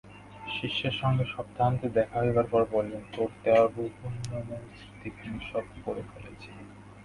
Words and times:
শিষ্যের 0.47 0.95
সঙ্গে 1.01 1.25
সপ্তাহান্তে 1.25 1.87
দেখা 1.89 2.17
হইবার 2.19 2.47
পর 2.51 2.61
বলিলেন 2.71 3.03
তোর 3.13 3.29
দেওয়া 3.43 3.65
রঘুনন্দনের 3.67 4.63
স্মৃতিখানি 4.77 5.39
সব 5.51 5.63
পড়ে 5.83 6.03
ফেলেছি। 6.11 6.49